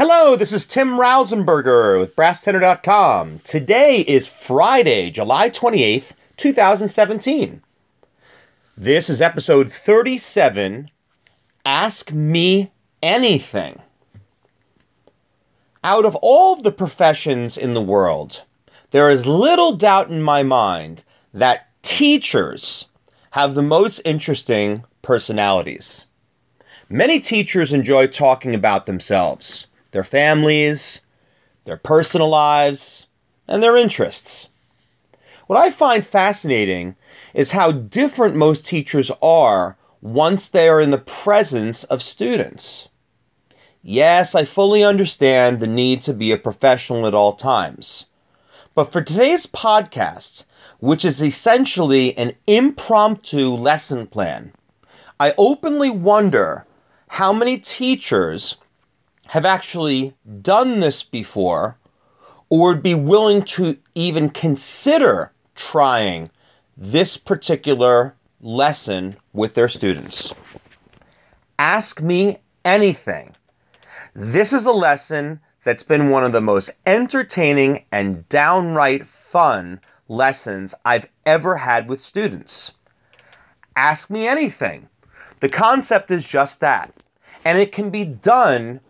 Hello, 0.00 0.36
this 0.36 0.52
is 0.52 0.64
Tim 0.64 0.90
Rausenberger 0.90 1.98
with 1.98 2.14
BrassTenor.com. 2.14 3.40
Today 3.40 3.98
is 3.98 4.28
Friday, 4.28 5.10
July 5.10 5.50
28th, 5.50 6.14
2017. 6.36 7.60
This 8.76 9.10
is 9.10 9.20
episode 9.20 9.72
37 9.72 10.88
Ask 11.66 12.12
Me 12.12 12.70
Anything. 13.02 13.82
Out 15.82 16.04
of 16.04 16.14
all 16.14 16.52
of 16.52 16.62
the 16.62 16.70
professions 16.70 17.58
in 17.58 17.74
the 17.74 17.82
world, 17.82 18.44
there 18.92 19.10
is 19.10 19.26
little 19.26 19.72
doubt 19.72 20.10
in 20.10 20.22
my 20.22 20.44
mind 20.44 21.02
that 21.34 21.66
teachers 21.82 22.86
have 23.32 23.56
the 23.56 23.62
most 23.62 23.98
interesting 24.04 24.84
personalities. 25.02 26.06
Many 26.88 27.18
teachers 27.18 27.72
enjoy 27.72 28.06
talking 28.06 28.54
about 28.54 28.86
themselves, 28.86 29.66
their 29.90 30.04
families, 30.04 31.00
their 31.64 31.76
personal 31.76 32.28
lives, 32.28 33.06
and 33.46 33.62
their 33.62 33.76
interests. 33.76 34.48
What 35.46 35.58
I 35.58 35.70
find 35.70 36.04
fascinating 36.04 36.96
is 37.32 37.52
how 37.52 37.72
different 37.72 38.36
most 38.36 38.66
teachers 38.66 39.10
are 39.22 39.76
once 40.02 40.50
they 40.50 40.68
are 40.68 40.80
in 40.80 40.90
the 40.90 40.98
presence 40.98 41.84
of 41.84 42.02
students. 42.02 42.88
Yes, 43.82 44.34
I 44.34 44.44
fully 44.44 44.84
understand 44.84 45.60
the 45.60 45.66
need 45.66 46.02
to 46.02 46.12
be 46.12 46.32
a 46.32 46.36
professional 46.36 47.06
at 47.06 47.14
all 47.14 47.32
times. 47.32 48.04
But 48.74 48.92
for 48.92 49.00
today's 49.00 49.46
podcast, 49.46 50.44
which 50.80 51.04
is 51.04 51.22
essentially 51.22 52.16
an 52.16 52.32
impromptu 52.46 53.54
lesson 53.54 54.06
plan, 54.06 54.52
I 55.18 55.32
openly 55.38 55.90
wonder 55.90 56.66
how 57.08 57.32
many 57.32 57.58
teachers 57.58 58.56
have 59.28 59.44
actually 59.44 60.14
done 60.40 60.80
this 60.80 61.02
before 61.02 61.78
or 62.48 62.68
would 62.68 62.82
be 62.82 62.94
willing 62.94 63.42
to 63.42 63.76
even 63.94 64.30
consider 64.30 65.30
trying 65.54 66.28
this 66.78 67.18
particular 67.18 68.14
lesson 68.40 69.14
with 69.34 69.54
their 69.54 69.68
students. 69.68 70.32
Ask 71.58 72.00
me 72.00 72.38
anything. 72.64 73.34
This 74.14 74.54
is 74.54 74.64
a 74.64 74.72
lesson 74.72 75.40
that's 75.62 75.82
been 75.82 76.08
one 76.08 76.24
of 76.24 76.32
the 76.32 76.40
most 76.40 76.70
entertaining 76.86 77.84
and 77.92 78.26
downright 78.30 79.06
fun 79.06 79.80
lessons 80.08 80.74
I've 80.86 81.08
ever 81.26 81.54
had 81.54 81.86
with 81.86 82.02
students. 82.02 82.72
Ask 83.76 84.08
me 84.08 84.26
anything. 84.26 84.88
The 85.40 85.50
concept 85.50 86.10
is 86.10 86.26
just 86.26 86.60
that. 86.60 86.94
And 87.44 87.58
it 87.58 87.72
can 87.72 87.90
be 87.90 88.06
done 88.06 88.80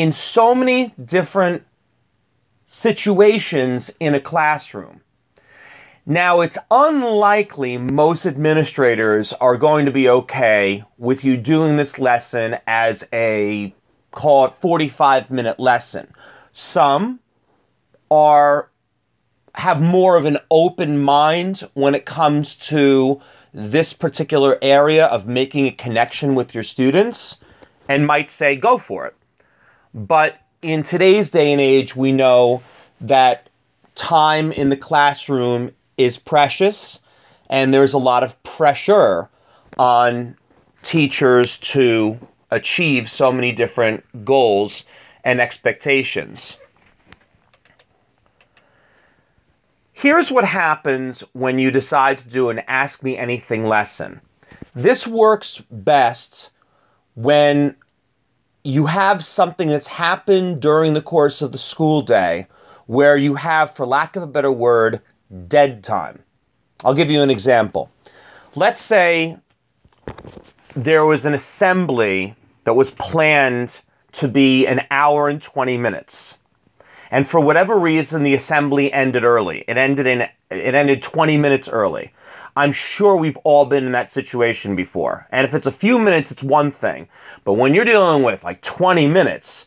in 0.00 0.12
so 0.12 0.54
many 0.54 0.94
different 1.04 1.62
situations 2.64 3.92
in 4.00 4.14
a 4.14 4.20
classroom. 4.20 5.02
Now, 6.06 6.40
it's 6.40 6.56
unlikely 6.70 7.76
most 7.76 8.24
administrators 8.24 9.34
are 9.34 9.58
going 9.58 9.84
to 9.84 9.92
be 9.92 10.08
okay 10.08 10.84
with 10.96 11.26
you 11.26 11.36
doing 11.36 11.76
this 11.76 11.98
lesson 11.98 12.56
as 12.66 13.06
a 13.12 13.74
call 14.10 14.46
it 14.46 14.52
45 14.54 15.30
minute 15.30 15.60
lesson. 15.60 16.10
Some 16.52 17.20
are 18.10 18.70
have 19.54 19.82
more 19.82 20.16
of 20.16 20.24
an 20.24 20.38
open 20.50 20.98
mind 20.98 21.58
when 21.74 21.94
it 21.94 22.06
comes 22.06 22.56
to 22.68 23.20
this 23.52 23.92
particular 23.92 24.56
area 24.62 25.04
of 25.04 25.26
making 25.26 25.66
a 25.66 25.72
connection 25.72 26.34
with 26.34 26.54
your 26.54 26.64
students 26.64 27.36
and 27.86 28.06
might 28.06 28.30
say 28.30 28.56
go 28.56 28.78
for 28.78 29.06
it. 29.06 29.14
But 29.94 30.36
in 30.62 30.82
today's 30.82 31.30
day 31.30 31.52
and 31.52 31.60
age, 31.60 31.96
we 31.96 32.12
know 32.12 32.62
that 33.02 33.48
time 33.94 34.52
in 34.52 34.68
the 34.70 34.76
classroom 34.76 35.72
is 35.96 36.18
precious 36.18 37.00
and 37.48 37.74
there's 37.74 37.94
a 37.94 37.98
lot 37.98 38.22
of 38.22 38.40
pressure 38.42 39.28
on 39.76 40.36
teachers 40.82 41.58
to 41.58 42.18
achieve 42.50 43.08
so 43.08 43.32
many 43.32 43.52
different 43.52 44.24
goals 44.24 44.84
and 45.24 45.40
expectations. 45.40 46.56
Here's 49.92 50.32
what 50.32 50.44
happens 50.44 51.22
when 51.32 51.58
you 51.58 51.70
decide 51.70 52.18
to 52.18 52.28
do 52.28 52.48
an 52.48 52.60
Ask 52.60 53.02
Me 53.02 53.18
Anything 53.18 53.66
lesson. 53.66 54.20
This 54.74 55.06
works 55.06 55.60
best 55.70 56.50
when 57.14 57.76
you 58.62 58.86
have 58.86 59.24
something 59.24 59.68
that's 59.68 59.86
happened 59.86 60.60
during 60.60 60.94
the 60.94 61.02
course 61.02 61.42
of 61.42 61.52
the 61.52 61.58
school 61.58 62.02
day 62.02 62.46
where 62.86 63.16
you 63.16 63.34
have, 63.34 63.74
for 63.74 63.86
lack 63.86 64.16
of 64.16 64.22
a 64.22 64.26
better 64.26 64.52
word, 64.52 65.00
dead 65.48 65.84
time. 65.84 66.22
I'll 66.84 66.94
give 66.94 67.10
you 67.10 67.22
an 67.22 67.30
example. 67.30 67.90
Let's 68.54 68.80
say 68.80 69.38
there 70.74 71.04
was 71.04 71.24
an 71.24 71.34
assembly 71.34 72.34
that 72.64 72.74
was 72.74 72.90
planned 72.90 73.80
to 74.12 74.28
be 74.28 74.66
an 74.66 74.86
hour 74.90 75.28
and 75.28 75.40
20 75.40 75.76
minutes. 75.76 76.36
And 77.10 77.26
for 77.26 77.40
whatever 77.40 77.78
reason, 77.78 78.22
the 78.22 78.34
assembly 78.34 78.92
ended 78.92 79.24
early. 79.24 79.64
It 79.66 79.76
ended 79.76 80.06
in 80.06 80.28
it 80.50 80.74
ended 80.74 81.02
20 81.02 81.36
minutes 81.36 81.68
early. 81.68 82.12
I'm 82.56 82.72
sure 82.72 83.16
we've 83.16 83.38
all 83.38 83.64
been 83.64 83.86
in 83.86 83.92
that 83.92 84.08
situation 84.08 84.76
before. 84.76 85.26
And 85.30 85.46
if 85.46 85.54
it's 85.54 85.66
a 85.66 85.72
few 85.72 85.98
minutes, 85.98 86.32
it's 86.32 86.42
one 86.42 86.70
thing. 86.70 87.08
But 87.44 87.54
when 87.54 87.74
you're 87.74 87.84
dealing 87.84 88.22
with 88.22 88.42
like 88.42 88.60
20 88.60 89.06
minutes, 89.06 89.66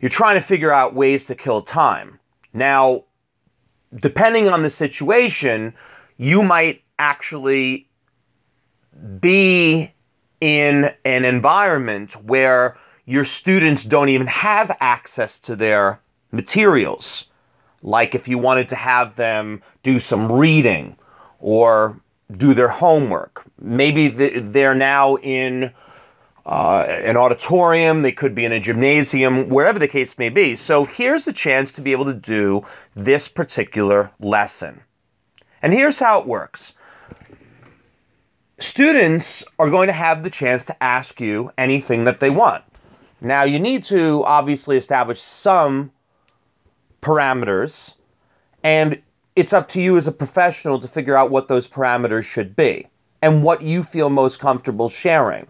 you're 0.00 0.10
trying 0.10 0.34
to 0.34 0.40
figure 0.40 0.72
out 0.72 0.94
ways 0.94 1.28
to 1.28 1.34
kill 1.34 1.62
time. 1.62 2.18
Now, 2.52 3.04
depending 3.94 4.48
on 4.48 4.62
the 4.62 4.70
situation, 4.70 5.74
you 6.16 6.42
might 6.42 6.82
actually 6.98 7.88
be 9.20 9.92
in 10.40 10.90
an 11.04 11.24
environment 11.24 12.12
where 12.14 12.76
your 13.06 13.24
students 13.24 13.84
don't 13.84 14.08
even 14.08 14.26
have 14.26 14.76
access 14.80 15.40
to 15.40 15.56
their 15.56 16.00
materials. 16.30 17.26
Like 17.84 18.16
if 18.16 18.26
you 18.26 18.38
wanted 18.38 18.68
to 18.68 18.76
have 18.76 19.14
them 19.14 19.62
do 19.84 20.00
some 20.00 20.32
reading 20.32 20.96
or 21.38 22.00
do 22.34 22.54
their 22.54 22.68
homework. 22.68 23.44
Maybe 23.60 24.08
they're 24.08 24.74
now 24.74 25.16
in 25.16 25.70
uh, 26.46 26.86
an 26.88 27.16
auditorium, 27.16 28.02
they 28.02 28.12
could 28.12 28.34
be 28.34 28.46
in 28.46 28.52
a 28.52 28.60
gymnasium, 28.60 29.50
wherever 29.50 29.78
the 29.78 29.88
case 29.88 30.18
may 30.18 30.30
be. 30.30 30.56
So 30.56 30.84
here's 30.84 31.26
the 31.26 31.32
chance 31.32 31.72
to 31.72 31.82
be 31.82 31.92
able 31.92 32.06
to 32.06 32.14
do 32.14 32.64
this 32.94 33.28
particular 33.28 34.10
lesson. 34.18 34.80
And 35.62 35.72
here's 35.72 36.00
how 36.00 36.20
it 36.20 36.26
works 36.26 36.74
students 38.58 39.44
are 39.58 39.68
going 39.68 39.88
to 39.88 39.92
have 39.92 40.22
the 40.22 40.30
chance 40.30 40.66
to 40.66 40.82
ask 40.82 41.20
you 41.20 41.50
anything 41.58 42.04
that 42.04 42.20
they 42.20 42.30
want. 42.30 42.64
Now, 43.20 43.44
you 43.44 43.58
need 43.58 43.84
to 43.84 44.22
obviously 44.24 44.76
establish 44.76 45.20
some 45.20 45.90
parameters, 47.04 47.94
and 48.62 49.00
it's 49.36 49.52
up 49.52 49.68
to 49.68 49.82
you 49.82 49.96
as 49.98 50.06
a 50.06 50.12
professional 50.12 50.78
to 50.80 50.88
figure 50.88 51.16
out 51.16 51.30
what 51.30 51.48
those 51.48 51.68
parameters 51.68 52.24
should 52.24 52.56
be 52.56 52.86
and 53.20 53.42
what 53.42 53.62
you 53.62 53.82
feel 53.82 54.08
most 54.10 54.40
comfortable 54.40 54.88
sharing. 54.88 55.46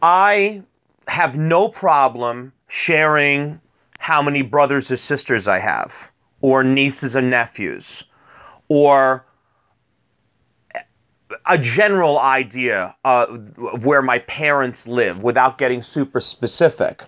I 0.00 0.62
have 1.08 1.36
no 1.36 1.68
problem 1.68 2.52
sharing 2.68 3.60
how 3.98 4.22
many 4.22 4.42
brothers 4.42 4.90
or 4.90 4.96
sisters 4.96 5.48
I 5.48 5.58
have, 5.58 6.10
or 6.40 6.64
nieces 6.64 7.16
and 7.16 7.30
nephews, 7.30 8.04
or 8.68 9.24
a 11.46 11.58
general 11.58 12.18
idea 12.18 12.94
of 13.04 13.84
where 13.84 14.02
my 14.02 14.18
parents 14.20 14.86
live 14.86 15.22
without 15.22 15.58
getting 15.58 15.82
super 15.82 16.20
specific. 16.20 17.02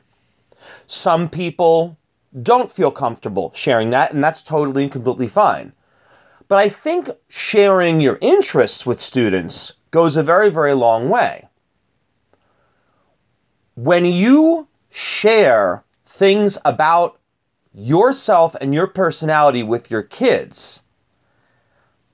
Some 0.86 1.28
people 1.28 1.96
don't 2.42 2.70
feel 2.70 2.90
comfortable 2.90 3.52
sharing 3.54 3.90
that, 3.90 4.12
and 4.12 4.22
that's 4.22 4.42
totally 4.42 4.84
and 4.84 4.92
completely 4.92 5.28
fine. 5.28 5.72
But 6.48 6.58
I 6.58 6.68
think 6.68 7.08
sharing 7.28 8.00
your 8.00 8.18
interests 8.20 8.84
with 8.84 9.00
students 9.00 9.72
goes 9.90 10.16
a 10.16 10.22
very, 10.22 10.50
very 10.50 10.74
long 10.74 11.08
way. 11.08 11.48
When 13.76 14.04
you 14.04 14.68
share 14.90 15.84
things 16.04 16.58
about 16.64 17.18
yourself 17.74 18.54
and 18.60 18.74
your 18.74 18.86
personality 18.86 19.62
with 19.62 19.90
your 19.90 20.02
kids, 20.02 20.82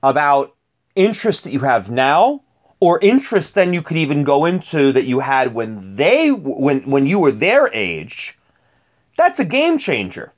about 0.01 0.55
interests 0.95 1.43
that 1.43 1.51
you 1.53 1.59
have 1.59 1.91
now, 1.91 2.41
or 2.79 2.99
interests 2.99 3.51
then 3.51 3.73
you 3.73 3.81
could 3.81 3.97
even 3.97 4.23
go 4.23 4.45
into 4.45 4.91
that 4.91 5.05
you 5.05 5.19
had 5.19 5.53
when 5.53 5.95
they 5.95 6.31
when 6.31 6.89
when 6.89 7.05
you 7.05 7.19
were 7.19 7.31
their 7.31 7.69
age 7.71 8.37
that's 9.21 9.39
a 9.39 9.45
game 9.45 9.77
changer. 9.77 10.33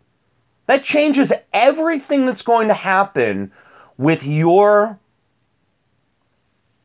That 0.68 0.84
changes 0.84 1.34
everything 1.54 2.26
that's 2.26 2.44
going 2.44 2.68
to 2.70 2.74
happen 2.74 3.52
with 3.98 4.26
your 4.26 5.00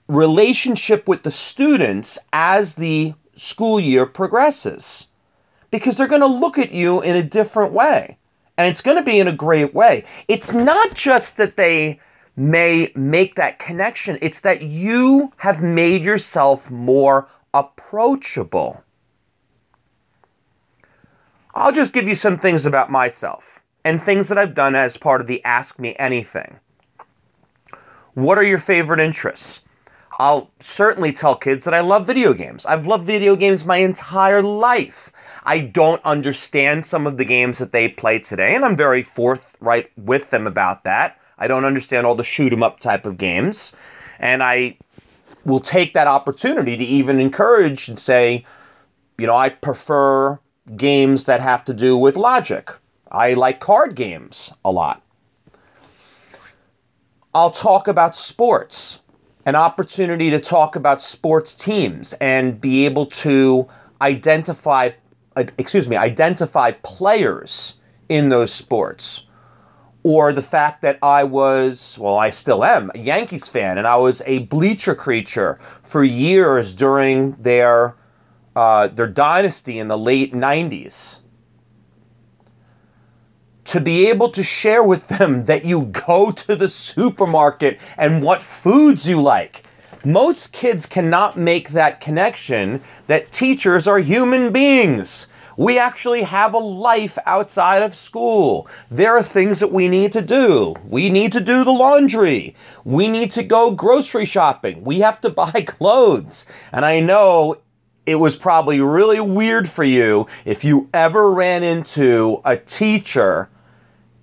relationship 0.08 1.06
with 1.08 1.22
the 1.22 1.30
students 1.30 2.18
as 2.32 2.74
the 2.74 3.14
school 3.36 3.78
year 3.78 4.06
progresses. 4.06 5.06
because 5.70 5.96
they're 5.96 6.08
going 6.08 6.22
to 6.22 6.26
look 6.26 6.58
at 6.58 6.72
you 6.72 7.02
in 7.02 7.16
a 7.16 7.22
different 7.22 7.72
way. 7.72 8.16
And 8.56 8.66
it's 8.66 8.80
going 8.80 8.96
to 8.96 9.04
be 9.04 9.20
in 9.20 9.28
a 9.28 9.32
great 9.32 9.74
way. 9.74 10.04
It's 10.26 10.52
not 10.52 10.94
just 10.94 11.36
that 11.36 11.56
they 11.56 12.00
may 12.36 12.90
make 12.94 13.36
that 13.36 13.58
connection, 13.58 14.18
it's 14.22 14.42
that 14.42 14.62
you 14.62 15.32
have 15.36 15.60
made 15.62 16.04
yourself 16.04 16.70
more 16.70 17.28
approachable. 17.52 18.82
I'll 21.58 21.72
just 21.72 21.92
give 21.92 22.06
you 22.06 22.14
some 22.14 22.38
things 22.38 22.66
about 22.66 22.88
myself 22.88 23.58
and 23.84 24.00
things 24.00 24.28
that 24.28 24.38
I've 24.38 24.54
done 24.54 24.76
as 24.76 24.96
part 24.96 25.20
of 25.20 25.26
the 25.26 25.44
Ask 25.44 25.80
Me 25.80 25.92
Anything. 25.98 26.60
What 28.14 28.38
are 28.38 28.44
your 28.44 28.58
favorite 28.58 29.00
interests? 29.00 29.64
I'll 30.20 30.52
certainly 30.60 31.10
tell 31.10 31.34
kids 31.34 31.64
that 31.64 31.74
I 31.74 31.80
love 31.80 32.06
video 32.06 32.32
games. 32.32 32.64
I've 32.64 32.86
loved 32.86 33.06
video 33.06 33.34
games 33.34 33.64
my 33.64 33.78
entire 33.78 34.40
life. 34.40 35.10
I 35.42 35.58
don't 35.58 36.00
understand 36.04 36.84
some 36.84 37.08
of 37.08 37.16
the 37.16 37.24
games 37.24 37.58
that 37.58 37.72
they 37.72 37.88
play 37.88 38.20
today, 38.20 38.54
and 38.54 38.64
I'm 38.64 38.76
very 38.76 39.02
forthright 39.02 39.90
with 39.96 40.30
them 40.30 40.46
about 40.46 40.84
that. 40.84 41.18
I 41.36 41.48
don't 41.48 41.64
understand 41.64 42.06
all 42.06 42.14
the 42.14 42.22
shoot 42.22 42.52
'em 42.52 42.62
up 42.62 42.78
type 42.78 43.04
of 43.04 43.18
games, 43.18 43.74
and 44.20 44.44
I 44.44 44.76
will 45.44 45.60
take 45.60 45.94
that 45.94 46.06
opportunity 46.06 46.76
to 46.76 46.84
even 46.84 47.18
encourage 47.18 47.88
and 47.88 47.98
say, 47.98 48.44
you 49.16 49.26
know, 49.26 49.36
I 49.36 49.48
prefer 49.48 50.38
games 50.76 51.26
that 51.26 51.40
have 51.40 51.64
to 51.66 51.74
do 51.74 51.96
with 51.96 52.16
logic. 52.16 52.70
I 53.10 53.34
like 53.34 53.60
card 53.60 53.94
games 53.94 54.52
a 54.64 54.70
lot. 54.70 55.02
I'll 57.34 57.50
talk 57.50 57.88
about 57.88 58.16
sports, 58.16 59.00
an 59.46 59.54
opportunity 59.54 60.30
to 60.30 60.40
talk 60.40 60.76
about 60.76 61.02
sports 61.02 61.54
teams 61.54 62.12
and 62.14 62.60
be 62.60 62.86
able 62.86 63.06
to 63.06 63.68
identify, 64.00 64.90
excuse 65.36 65.88
me, 65.88 65.96
identify 65.96 66.72
players 66.82 67.74
in 68.08 68.28
those 68.28 68.52
sports. 68.52 69.24
Or 70.04 70.32
the 70.32 70.42
fact 70.42 70.82
that 70.82 71.00
I 71.02 71.24
was, 71.24 71.98
well, 72.00 72.16
I 72.16 72.30
still 72.30 72.64
am, 72.64 72.92
a 72.94 72.98
Yankees 72.98 73.48
fan, 73.48 73.78
and 73.78 73.86
I 73.86 73.96
was 73.96 74.22
a 74.24 74.38
bleacher 74.38 74.94
creature 74.94 75.58
for 75.82 76.02
years 76.02 76.74
during 76.74 77.32
their 77.32 77.96
uh, 78.58 78.88
their 78.88 79.06
dynasty 79.06 79.78
in 79.78 79.86
the 79.86 79.96
late 79.96 80.32
90s 80.32 81.20
to 83.62 83.80
be 83.80 84.08
able 84.08 84.30
to 84.30 84.42
share 84.42 84.82
with 84.82 85.06
them 85.06 85.44
that 85.44 85.64
you 85.64 85.82
go 86.08 86.32
to 86.32 86.56
the 86.56 86.66
supermarket 86.66 87.78
and 87.96 88.20
what 88.20 88.42
foods 88.42 89.08
you 89.08 89.22
like. 89.22 89.62
Most 90.04 90.52
kids 90.52 90.86
cannot 90.86 91.36
make 91.36 91.68
that 91.68 92.00
connection 92.00 92.80
that 93.06 93.30
teachers 93.30 93.86
are 93.86 94.00
human 94.00 94.52
beings. 94.52 95.28
We 95.56 95.78
actually 95.78 96.22
have 96.22 96.54
a 96.54 96.58
life 96.58 97.16
outside 97.26 97.82
of 97.82 97.94
school. 97.94 98.66
There 98.90 99.16
are 99.16 99.22
things 99.22 99.60
that 99.60 99.70
we 99.70 99.86
need 99.86 100.12
to 100.14 100.22
do. 100.22 100.74
We 100.88 101.10
need 101.10 101.30
to 101.34 101.40
do 101.40 101.62
the 101.62 101.70
laundry. 101.70 102.56
We 102.84 103.06
need 103.06 103.30
to 103.32 103.44
go 103.44 103.70
grocery 103.70 104.24
shopping. 104.24 104.82
We 104.82 104.98
have 104.98 105.20
to 105.20 105.30
buy 105.44 105.64
clothes. 105.64 106.46
And 106.72 106.84
I 106.84 106.98
know 106.98 107.58
it 108.08 108.14
was 108.14 108.36
probably 108.36 108.80
really 108.80 109.20
weird 109.20 109.68
for 109.68 109.84
you 109.84 110.26
if 110.46 110.64
you 110.64 110.88
ever 110.94 111.30
ran 111.30 111.62
into 111.62 112.40
a 112.42 112.56
teacher 112.56 113.50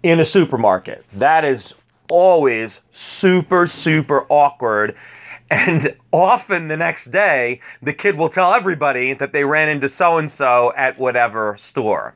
in 0.02 0.20
a 0.20 0.26
supermarket. 0.26 1.06
That 1.14 1.46
is 1.46 1.76
always 2.10 2.82
super, 2.90 3.68
super 3.68 4.26
awkward. 4.28 4.96
And 5.52 5.96
often 6.12 6.68
the 6.68 6.78
next 6.78 7.12
day, 7.12 7.62
the 7.84 7.94
kid 7.94 8.18
will 8.18 8.30
tell 8.30 8.56
everybody 8.56 9.14
that 9.14 9.34
they 9.34 9.44
ran 9.44 9.70
into 9.70 9.88
so 9.88 10.18
and 10.18 10.32
so 10.32 10.74
at 10.76 10.98
whatever 10.98 11.56
store. 11.56 12.16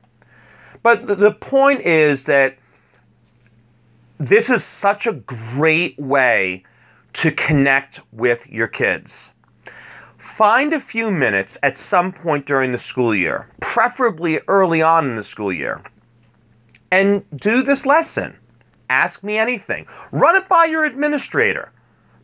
But 0.82 1.06
the 1.06 1.38
point 1.40 1.82
is 1.82 2.26
that 2.26 2.58
this 4.18 4.50
is 4.50 4.64
such 4.64 5.06
a 5.06 5.14
great 5.14 6.00
way 6.00 6.64
to 7.14 7.30
connect 7.30 8.00
with 8.12 8.50
your 8.50 8.68
kids. 8.68 9.34
Find 10.40 10.72
a 10.72 10.80
few 10.80 11.12
minutes 11.12 11.58
at 11.62 11.76
some 11.76 12.14
point 12.14 12.46
during 12.46 12.72
the 12.72 12.78
school 12.78 13.14
year, 13.14 13.50
preferably 13.60 14.40
early 14.48 14.82
on 14.82 15.10
in 15.10 15.18
the 15.18 15.24
school 15.26 15.52
year, 15.52 15.82
and 16.90 17.26
do 17.36 17.62
this 17.62 17.86
lesson. 17.86 18.38
Ask 18.90 19.22
me 19.22 19.38
anything. 19.38 19.88
Run 20.14 20.38
it 20.38 20.48
by 20.48 20.64
your 20.64 20.86
administrator 20.86 21.74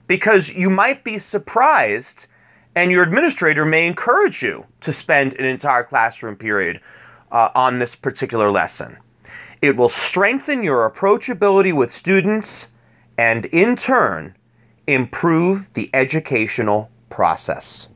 because 0.07 0.49
you 0.49 0.69
might 0.69 1.03
be 1.03 1.19
surprised 1.19 2.27
and 2.73 2.89
your 2.89 3.03
administrator 3.03 3.65
may 3.65 3.85
encourage 3.85 4.41
you 4.41 4.65
to 4.79 4.93
spend 4.93 5.33
an 5.33 5.43
entire 5.43 5.83
classroom 5.83 6.37
period 6.37 6.79
uh, 7.33 7.49
on 7.53 7.79
this 7.79 7.97
particular 7.97 8.49
lesson. 8.49 8.95
It 9.61 9.75
will 9.75 9.89
strengthen 9.89 10.63
your 10.63 10.89
approachability 10.89 11.73
with 11.73 11.91
students 11.91 12.69
and, 13.17 13.43
in 13.43 13.75
turn, 13.75 14.37
improve 14.87 15.73
the 15.73 15.89
educational 15.93 16.89
process. 17.09 17.89